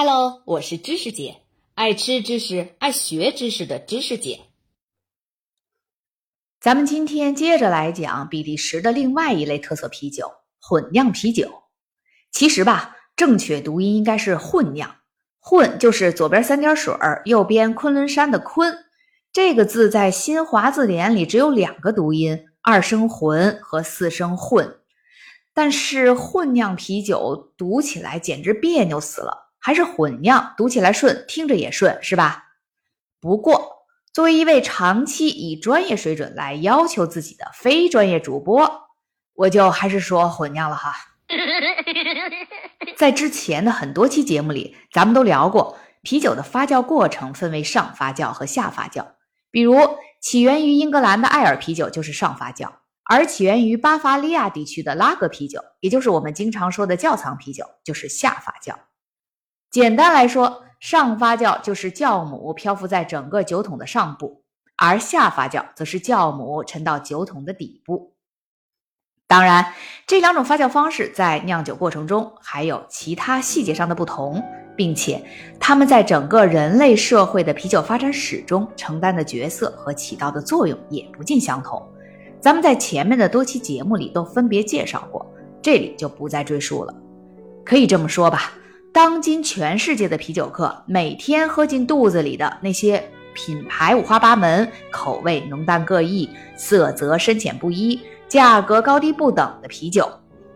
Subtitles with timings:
[0.00, 1.38] Hello，我是知识姐，
[1.74, 4.42] 爱吃知识、爱学知识的知识姐。
[6.60, 10.30] 咱们今天接着来讲比利时的另外一类特色啤酒——
[10.62, 11.52] 混酿啤酒。
[12.30, 14.98] 其实吧，正确读音应该是混酿。
[15.40, 18.72] 混就是左边三点水儿，右边昆仑山的昆。
[19.32, 24.78] 这个字在新华字典里只有两个读音：二声浑和四声混。
[25.52, 32.44] 但是混酿啤酒读起来简直别扭死了，还是混酿读起来顺，听着也顺，是吧？
[33.20, 33.84] 不过，
[34.14, 38.88] 作为一位长期以专业水准来要求自己的非专业主播，
[39.34, 40.94] 我就还是说混酿了哈。
[42.96, 49.04] 在之前的很多期节目里，咱们都聊过啤酒的发酵过程分为上发酵和下发酵，
[49.50, 49.76] 比如
[50.22, 52.72] 起源于英格兰的艾尔啤酒就是上发酵。
[53.04, 58.74] 而起源于巴伐利亚地区的拉格啤酒，也就是我们经常说的窖藏啤酒，就是下发酵。
[59.70, 64.42] 简单来说，上发酵就是酵母漂浮在整个酒桶的上部，
[64.76, 68.14] 而下发酵则是酵母沉到酒桶的底部。
[69.26, 69.74] 当然，
[70.06, 74.42] 这两种发酵方式在酿酒过程中还有其他细节上的不同，
[74.74, 75.22] 并且
[75.60, 81.86] 它们在整个人类社会的啤酒发展史中承担的角色和起到的作用也不尽相同。
[82.40, 86.94] 咱们在前面的多期节目里都分别介绍过，这里就不再赘述了。
[87.66, 88.54] 可以这么说吧，
[88.98, 100.10] 当今全世界的啤酒客每天喝进肚子里的那些品牌五花八门、口味浓淡各异、色泽深浅不一、价格高低不等的啤酒，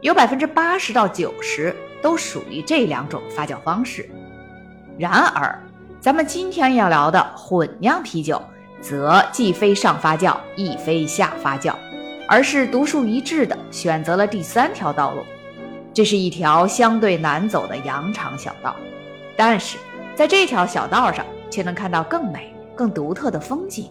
[0.00, 4.10] 有百分之八十到九十都属于这两种发酵方式。
[4.98, 5.56] 然而，
[6.00, 8.42] 咱们今天要聊的混酿啤酒。
[8.80, 11.72] 则既非上发酵，亦非下发酵，
[12.28, 15.22] 而是独树一帜的选择了第三条道路。
[15.94, 18.74] 这是一条相对难走的羊肠小道，
[19.36, 19.78] 但是
[20.16, 23.88] 在这条小道上却能看到更美、更独特的风景。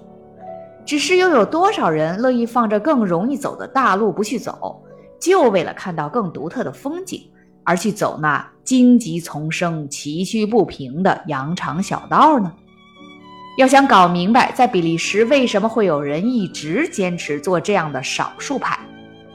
[0.86, 4.84] 只是又有多少人乐意放着更容易走的大路不去走，
[5.18, 7.22] 就为了看到更独特的风景
[7.64, 12.52] 而去走那荆棘丛生、崎岖不平的羊肠小道呢？
[13.58, 18.78] 要想搞明白，在比利时为什么会有人一直坚持做这样的少数派，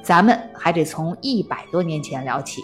[0.08, 2.62] 咱们还得从一百多年前聊起。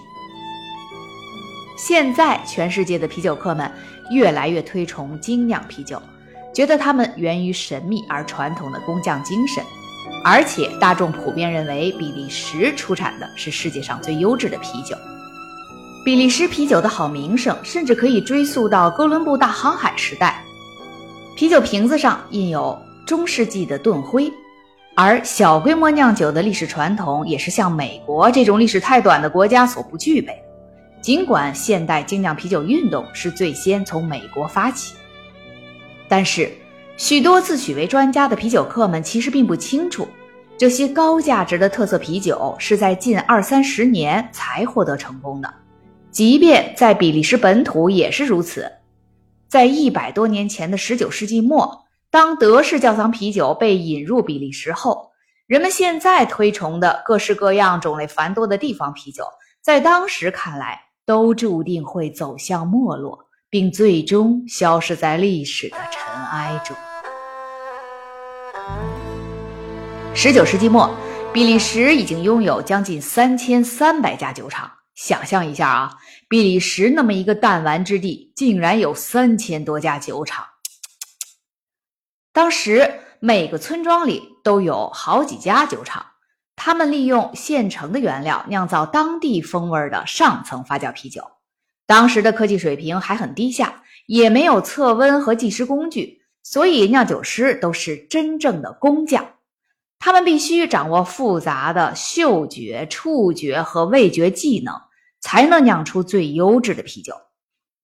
[1.77, 3.71] 现在，全世界的啤酒客们
[4.11, 6.01] 越来越推崇精酿啤酒，
[6.55, 9.63] 觉得它们源于神秘而传统的工匠精神，
[10.25, 14.97] 而且大众普遍认为比利时出产的是世界上最优质的啤酒。
[16.03, 20.43] 比利时啤酒的好名声，甚至可以追溯到哥伦布大航海时代。
[21.37, 24.33] 啤酒瓶子上印有中世纪的盾徽，
[24.97, 30.41] 而小规模酿酒的历史传统也是像美国这种历史太短的国家所不具备。
[31.01, 34.95] 尽管现代精酿啤酒运动是最先从美国发起，
[36.09, 36.51] 但是
[36.97, 40.09] 许多自诩为专家的啤酒客们其实并不清楚，
[40.57, 45.53] 这些高价值的特色啤酒是在近二三十年才获得成功的，
[46.11, 48.71] 即便在比利时本土也是如此。
[49.47, 51.84] 在一百多年前的十九世纪末，
[52.15, 55.11] 当德式窖藏啤酒被引入比利时后，
[55.49, 59.25] 人们现在推崇的各式各样、种类繁多的地方啤酒，
[59.61, 63.19] 在当时看来都注定会走向没落，
[63.51, 66.77] 并最终消失在历史的尘埃中。
[70.15, 70.89] 十九世纪末，
[71.33, 74.71] 比利时已经拥有将近三千三百家酒厂。
[74.95, 75.91] 想象一下啊，
[76.29, 80.45] 比利时那么一个弹丸之地，竟然有三千多家酒厂。
[82.35, 86.05] 当时每个村庄里都有好几家酒厂，
[86.57, 91.23] 他们利用现成的原料酿造当地风味的上层发酵啤酒。
[91.87, 99.35] 当时的科技水平还很低下，也没有测温和计时工具，所以酿酒师都是真正的工匠。
[100.01, 104.75] 他们必须掌握复杂的嗅觉、触觉和味觉技能，
[105.21, 107.15] 才能酿出最优质的啤酒。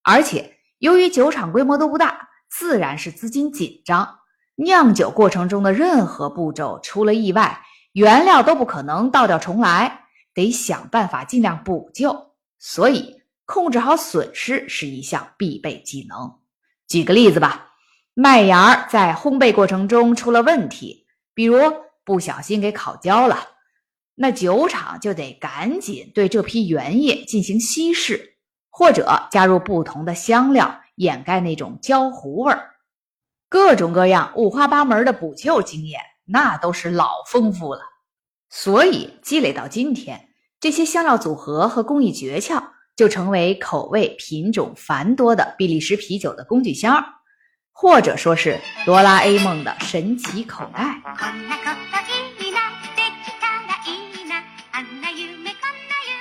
[0.03, 4.17] 而且，由于酒厂规模都不大，自然是资金紧张。
[4.63, 7.61] 酿酒过程中的任何步骤出了意外，
[7.93, 12.33] 原料都不可能倒掉重来，得想办法尽量补救。
[12.59, 16.39] 所以，控制好损失是一项必备技能。
[16.87, 17.73] 举个例子吧，
[18.15, 21.57] 麦芽在烘焙过程中出了问题，比如。
[22.03, 23.39] 不小心给烤焦了，
[24.17, 28.37] 那酒厂就得赶紧对这批原液进行稀释，
[28.69, 32.71] 或者加入不同的香料掩盖那种焦糊味儿。
[33.51, 37.81] 各种各样五花八门的补救经验，那都是老丰富了。
[38.49, 40.29] 所以积累到今天，
[40.61, 42.63] 这些香料组合和工艺诀窍
[42.97, 47.05] 就成为口味品种繁多的比利时啤酒的工具箱，
[47.73, 51.03] 或者说是哆啦 A 梦的神奇口袋。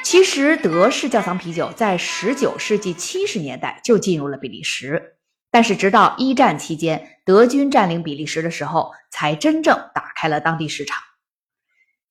[0.03, 5.18] 其实，德式窖藏啤酒在19世纪70年代就进入了比利时，
[5.51, 10.97] 但是直到一战期间，德军占领比利时的时候，才真正打开了当地市场。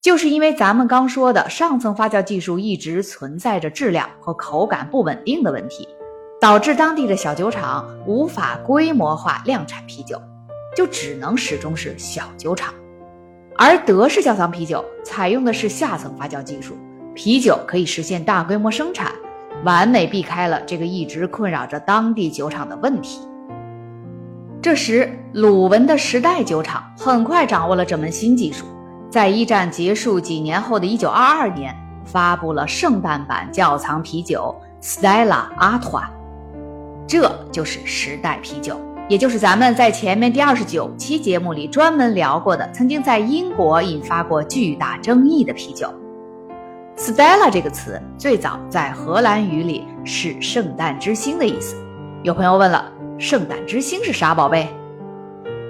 [0.01, 5.89] 就是因为咱们刚说的上层发酵技术一直存在着质量和口感不稳定的问题，
[6.41, 10.21] 导致当地的小酒厂无法规模化量产啤酒，
[10.77, 12.73] 就只能始终是小酒厂。
[13.57, 16.79] 而德式窖藏啤酒采用的是下层发酵技术。
[17.15, 19.13] 啤酒可以实现大规模生产，
[19.65, 23.28] 完美避开了这个一直困扰着当地酒厂的问题。
[24.69, 28.67] 这时，鲁文的时代酒厂很快掌握了这门新技术，
[29.09, 31.75] 在一战结束几年后的一九二二年，
[32.05, 36.05] 发布了圣诞版窖藏啤酒 Stella Artois，
[37.07, 38.79] 这就是时代啤酒，
[39.09, 45.91] 也就是咱们在前面第二十九期节目里专门聊过的，曾经在英国引发过巨大争议的啤酒。
[46.95, 51.75] Stella 这个词最早在荷兰语里是“圣诞之星”的意思。
[52.23, 54.69] 有朋友问了，“圣诞之星”是啥宝贝？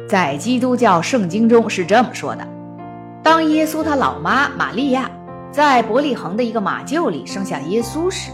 [0.08, 2.46] 在基督教圣经中是这么说的：
[3.22, 5.10] 当耶稣他老妈玛利亚
[5.50, 8.30] 在伯利恒的一个马厩里生下耶稣时，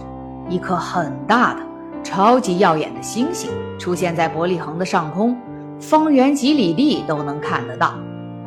[0.48, 1.60] 一颗很大的、
[2.02, 5.36] 超级耀眼的星星出现在伯利恒的上空，
[5.80, 7.94] 方圆几里地都能看得到。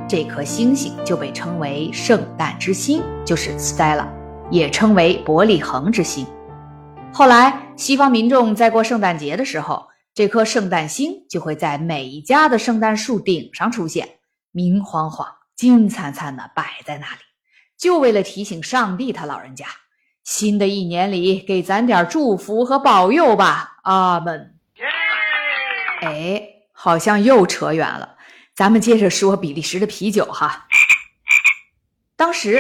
[0.08, 4.06] 这颗星星就被称为“圣诞之星”，就是 Stella。
[4.50, 6.26] 也称为伯利恒之星。
[7.12, 9.87] 后来，西方民众在过圣诞节的时候，
[10.18, 14.18] 这颗圣诞星就会在每一家的圣诞树顶上出现，
[14.52, 17.20] 明晃晃、金灿灿的摆在那里，
[17.78, 19.68] 就为了提醒上帝他老人家，
[20.24, 23.78] 新的一年里给咱点祝福和保佑吧。
[23.84, 24.56] 阿门。
[26.02, 26.42] 哎，
[26.72, 28.18] 好像又扯远了，
[28.56, 30.66] 咱们接着说比利时的啤酒哈。
[32.16, 32.60] 当时。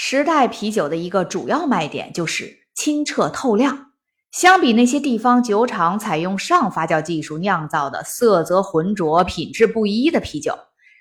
[0.00, 3.87] 时代啤酒的一个主要卖点就是清澈透亮。
[4.30, 10.56] 相比那些地方酒厂采用上发酵技术酿造的色泽浑浊、品质不一的啤酒，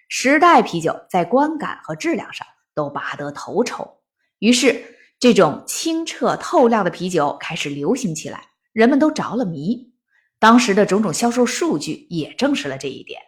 [0.07, 3.99] 时代啤酒在观感和质量上都拔得头筹。
[4.39, 9.93] 于是，这种清澈透亮的啤酒开始流行起来，人们都着了迷。
[10.39, 13.19] 当时的种种销售数据也证实了这一点。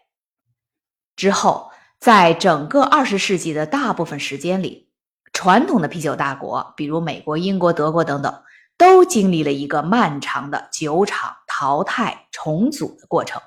[1.16, 4.92] 之后，在整个二十世纪的大部分时间里，
[5.34, 8.32] 传统的啤酒大国，比如美国、英国、德国等等，
[8.80, 13.42] 都经历了一个漫长的酒厂淘汰重组的过程，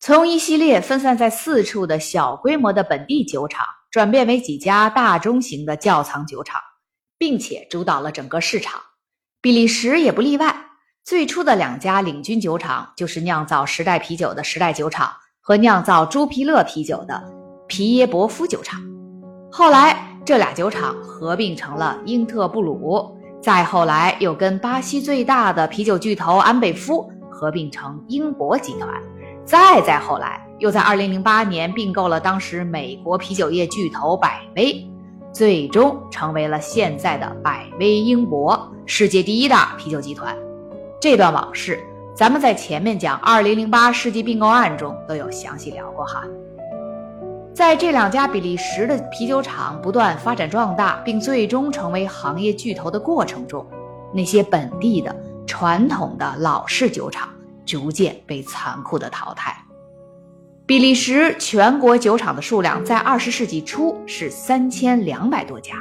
[0.00, 6.58] 从一系列分散在四处的小规模的本地酒厂，转变为几家大中型的窖藏酒厂，
[7.18, 8.80] 并且主导了整个市场。
[9.42, 10.68] 比利时也不例外。
[11.04, 17.22] 最初的两家领军酒厂就是酿造时代啤酒的时代酒厂和酿造朱皮勒啤酒的
[17.66, 18.80] 皮耶伯夫酒厂。
[19.52, 20.06] 后来。
[20.22, 28.88] 这俩酒厂合并成了英特布鲁，再后来又跟巴西最大的啤酒巨头安贝夫合并成英博集团，
[29.44, 34.86] 再再后来又在2008年并购了当时美国啤酒业巨头百威，
[35.32, 40.36] 最终成为了现在的百威英博，世界第一大啤酒集团。
[41.00, 41.80] 这段往事，
[42.14, 46.24] 咱们在前面讲2008世纪并购案中都有详细聊过哈。
[47.60, 53.66] 在这两家比利时的啤酒厂不断发展壮大，并最终成为行业巨头的过程中，
[54.14, 55.14] 那些本地的
[55.46, 57.28] 传统的老式酒厂
[57.66, 59.54] 逐渐被残酷的淘汰。
[60.64, 65.74] 比利时全国酒厂的数量在二十世纪初是三千两百多家，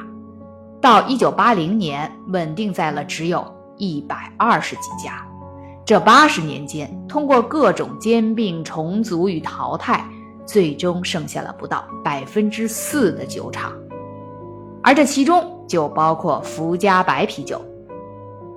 [0.82, 5.26] 到一九八零年稳定在了只有一百二十几家。
[5.86, 10.06] 这八十年间，通过各种兼并、重组与淘汰。
[10.52, 13.72] 最终剩下了不到百分之四的酒厂，
[14.82, 17.62] 而这其中就包括福加白啤酒。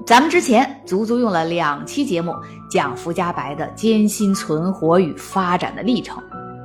[0.06, 2.34] 咱们之前足足用了两期节目
[2.70, 6.22] 讲福加白的艰辛存活与发展的历程，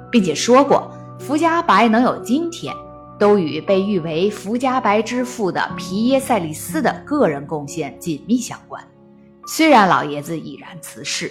[0.09, 2.73] 并且说过福加白能有今天，
[3.19, 8.81] 都与被誉为福加白之父的皮耶塞利斯的个人贡献紧密相关。
[9.45, 11.29] 虽然老爷子已然辞世，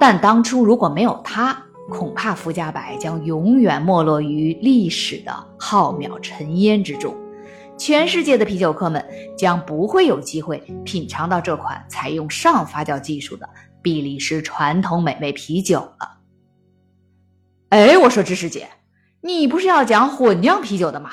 [0.00, 1.56] 但当初如果没有他，
[1.88, 7.14] 恐怕福加白将永远没落于历史的浩渺尘烟之中，
[7.78, 9.04] 全世界的啤酒客们
[9.38, 13.48] 将不会有机会品尝到这款采用上发酵技术的
[13.80, 16.18] 比利时传统美味啤酒了。
[17.68, 18.68] 哎，我说芝士姐，
[19.20, 21.10] 你不是要讲混酿啤酒的吗？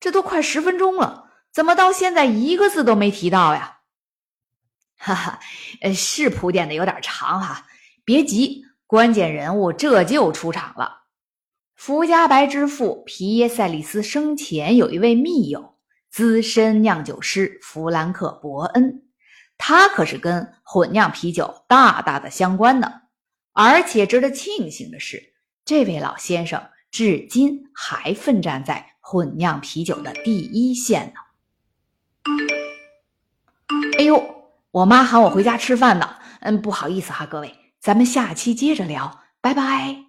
[0.00, 3.78] 这都快十分钟了，怎么到现在一个字都没提到呀？
[4.96, 5.38] 哈哈，
[5.80, 7.66] 呃，是铺垫的有点长哈，
[8.04, 11.02] 别急，关键人物这就出场了。
[11.76, 15.74] 福加白之父皮耶塞利斯生前有一位密友，
[16.10, 19.02] 资深酿酒师弗兰克伯恩，
[19.58, 22.90] 他可是跟混酿啤酒大大的相关呢。
[23.52, 25.34] 而且值得庆幸的是，
[25.66, 31.20] 这位老先生至今还奋战在混酿啤酒的第一线呢。
[33.98, 36.16] 哎呦，我妈喊我回家吃饭呢。
[36.40, 40.04] 嗯，不好意思哈，各位，咱们下期接着聊，拜拜。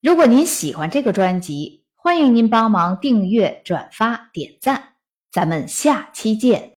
[0.00, 4.94] 如果您喜欢这个专辑，欢迎您帮忙订阅、转发、点赞，
[5.30, 6.72] 咱们下期见。